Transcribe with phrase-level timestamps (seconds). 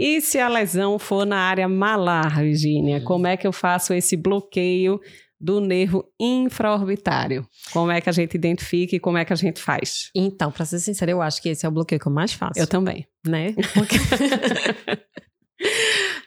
[0.00, 4.16] E se a lesão for na área malar, Virginia, como é que eu faço esse
[4.16, 5.00] bloqueio
[5.40, 7.44] do nervo infraorbitário?
[7.72, 10.08] Como é que a gente identifica e como é que a gente faz?
[10.14, 12.60] Então, para ser sincera, eu acho que esse é o bloqueio que eu mais faço.
[12.60, 13.08] Eu também.
[13.26, 13.56] Né?
[13.74, 13.96] Porque...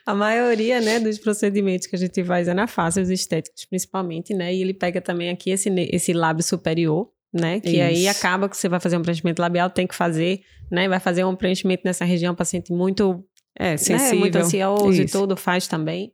[0.06, 4.34] a maioria, né, dos procedimentos que a gente faz é na face, os estéticos principalmente,
[4.34, 4.54] né?
[4.54, 7.62] E ele pega também aqui esse, esse lábio superior, né?
[7.62, 7.82] Que Isso.
[7.82, 10.90] aí acaba que você vai fazer um preenchimento labial, tem que fazer, né?
[10.90, 13.26] Vai fazer um preenchimento nessa região, paciente muito
[13.58, 14.20] é, sensível, né?
[14.20, 15.02] muito ansioso Isso.
[15.02, 16.14] e tudo, faz também.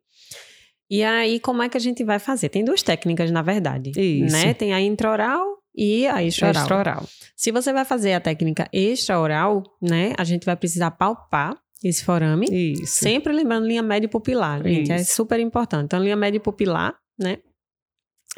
[0.90, 2.50] E aí, como é que a gente vai fazer?
[2.50, 3.92] Tem duas técnicas, na verdade.
[3.96, 4.32] Isso.
[4.32, 4.54] Né?
[4.54, 6.62] Tem a intraoral e a extraoral.
[6.64, 7.06] extraoral.
[7.36, 10.14] Se você vai fazer a técnica extraoral, né?
[10.18, 12.48] A gente vai precisar palpar esse forame.
[12.50, 13.04] Isso.
[13.04, 14.92] Sempre lembrando linha média pupilar, gente.
[14.92, 15.12] É Isso.
[15.12, 15.86] É super importante.
[15.86, 17.38] Então, linha média pupilar, né?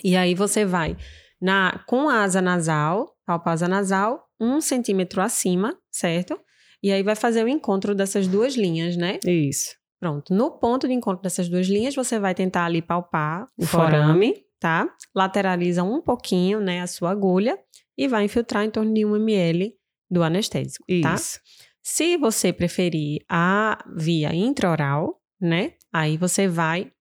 [0.04, 0.98] E aí você vai
[1.42, 6.40] na, com a asa nasal, palpar a asa nasal, um centímetro acima, certo?
[6.82, 9.20] E aí vai fazer o encontro dessas duas linhas, né?
[9.26, 9.76] Isso.
[10.00, 10.34] Pronto.
[10.34, 14.88] No ponto de encontro dessas duas linhas, você vai tentar ali palpar o forame, tá?
[15.14, 17.58] Lateraliza um pouquinho, né, a sua agulha
[17.98, 19.74] e vai infiltrar em torno de 1 ml
[20.10, 21.16] do anestésico, tá?
[21.16, 21.38] Isso.
[21.38, 21.42] tá?
[21.82, 26.92] Se você preferir a via intraoral, né, aí você vai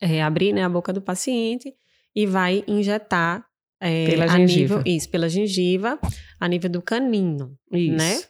[0.00, 1.74] é, abrir né, a boca do paciente
[2.14, 3.44] e vai injetar
[3.80, 4.78] é, pela gengiva.
[4.78, 5.98] Nível, isso, pela gengiva,
[6.40, 7.78] a nível do canino, né?
[7.78, 7.96] isso.
[7.96, 8.20] né?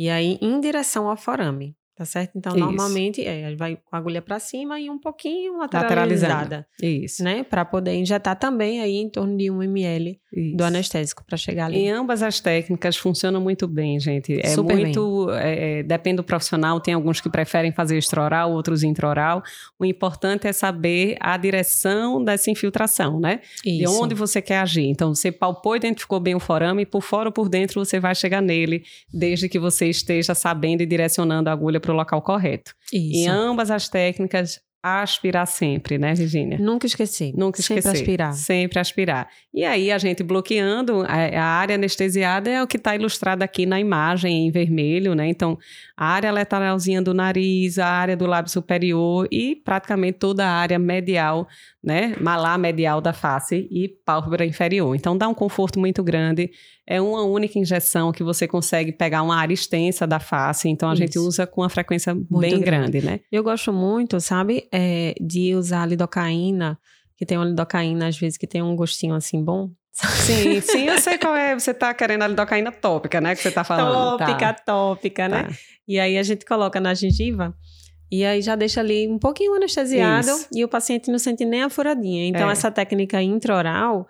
[0.00, 1.76] E aí em direção ao forame.
[2.00, 2.30] Tá certo?
[2.34, 2.64] Então, Isso.
[2.64, 6.66] normalmente, é, vai com a agulha para cima e um pouquinho lateralizada.
[6.82, 7.22] Isso.
[7.22, 7.44] Né?
[7.44, 10.56] Para poder injetar também aí em torno de 1 ml Isso.
[10.56, 11.76] do anestésico para chegar ali.
[11.76, 14.40] Em ambas as técnicas funcionam muito bem, gente.
[14.42, 15.30] É Super muito.
[15.32, 19.42] É, é, depende do profissional, tem alguns que preferem fazer extraoral, outros intraoral.
[19.78, 23.40] O importante é saber a direção dessa infiltração, né?
[23.62, 23.78] Isso.
[23.78, 24.86] De onde você quer agir.
[24.86, 28.40] Então, você palpou, identificou bem o forame, por fora ou por dentro você vai chegar
[28.40, 32.74] nele, desde que você esteja sabendo e direcionando a agulha para o local correto.
[32.92, 33.18] Isso.
[33.18, 36.58] Em ambas as técnicas, aspirar sempre, né, Virginia?
[36.58, 37.32] Nunca esqueci.
[37.36, 37.82] Nunca esquecer.
[37.82, 38.32] Sempre aspirar.
[38.32, 39.28] Sempre aspirar.
[39.52, 43.66] E aí, a gente bloqueando, a, a área anestesiada é o que está ilustrado aqui
[43.66, 45.28] na imagem em vermelho, né?
[45.28, 45.58] Então,
[45.96, 50.78] a área lateralzinha do nariz, a área do lábio superior e praticamente toda a área
[50.78, 51.46] medial,
[51.82, 52.14] né?
[52.20, 54.94] Malar medial da face e pálpebra inferior.
[54.94, 56.50] Então, dá um conforto muito grande.
[56.86, 60.68] É uma única injeção que você consegue pegar uma área extensa da face.
[60.68, 61.02] Então, a Isso.
[61.02, 62.92] gente usa com uma frequência muito bem grande.
[62.92, 63.20] grande, né?
[63.30, 66.78] Eu gosto muito, sabe, é, de usar lidocaína,
[67.16, 69.70] que tem uma lidocaína, às vezes, que tem um gostinho assim bom.
[69.92, 71.58] Sim, sim, eu sei qual é.
[71.58, 73.34] Você tá querendo a lidocaína tópica, né?
[73.34, 74.18] Que você tá falando.
[74.18, 74.54] Tópica, tá.
[74.54, 75.44] tópica, né?
[75.44, 75.50] Tá.
[75.86, 77.54] E aí a gente coloca na gengiva
[78.10, 80.48] e aí já deixa ali um pouquinho anestesiado Isso.
[80.52, 82.26] e o paciente não sente nem a furadinha.
[82.26, 82.52] Então, é.
[82.52, 84.06] essa técnica intraoral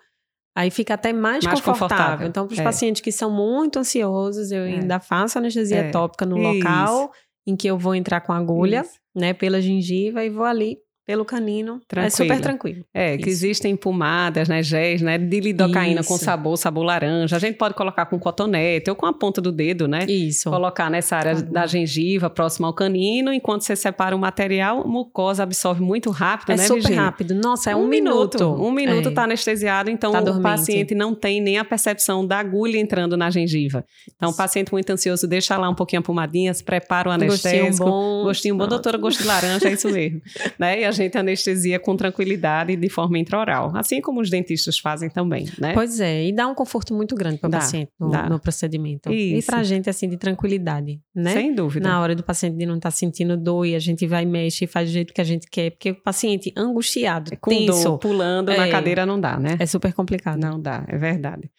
[0.55, 1.87] aí fica até mais, mais confortável.
[1.89, 2.27] confortável.
[2.27, 2.63] Então, para os é.
[2.63, 4.73] pacientes que são muito ansiosos, eu é.
[4.73, 5.91] ainda faço anestesia é.
[5.91, 6.57] tópica no Isso.
[6.57, 7.11] local
[7.45, 8.99] em que eu vou entrar com a agulha, Isso.
[9.15, 11.81] né, pela gengiva e vou ali pelo canino.
[11.87, 12.07] Tranquilo.
[12.07, 12.85] É super tranquilo.
[12.93, 13.23] É, Isso.
[13.23, 16.09] que existem pomadas, né, géis, né, de lidocaína Isso.
[16.09, 17.35] com sabor, sabor laranja.
[17.35, 20.05] A gente pode colocar com cotonete ou com a ponta do dedo, né?
[20.05, 20.49] Isso.
[20.49, 25.43] Colocar nessa área tá da gengiva, próxima ao canino, enquanto você separa o material, mucosa
[25.43, 27.01] absorve muito rápido, é né, super Virginia?
[27.01, 27.33] rápido.
[27.35, 28.37] Nossa, é um, um minuto.
[28.37, 28.63] minuto.
[28.63, 29.11] Um minuto é.
[29.11, 33.29] tá anestesiado, então tá o paciente não tem nem a percepção da agulha entrando na
[33.29, 33.83] gengiva.
[34.15, 37.85] Então, o paciente muito ansioso deixa lá um pouquinho a pomadinha, se prepara o anestésico.
[37.85, 38.23] Gostinho bom.
[38.23, 40.21] Gostinho bom, doutora, gosto de laranja, é isso mesmo.
[40.59, 40.81] né?
[40.81, 45.47] E a gente anestesia com tranquilidade de forma intraoral, assim como os dentistas fazem também,
[45.59, 45.73] né?
[45.73, 49.11] Pois é, e dá um conforto muito grande para o paciente no, no, procedimento.
[49.11, 49.39] Isso.
[49.39, 51.33] E para a gente, assim, de tranquilidade, né?
[51.33, 51.87] Sem dúvida.
[51.87, 54.65] Na hora do paciente de não estar tá sentindo dor e a gente vai, mexe
[54.65, 57.97] e faz do jeito que a gente quer, porque o paciente angustiado, com tenso, dor,
[57.99, 59.55] pulando é, na cadeira não dá, né?
[59.59, 60.39] É super complicado.
[60.39, 61.49] Não dá, é verdade.